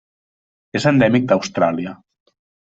[0.79, 1.95] És endèmic d'Austràlia: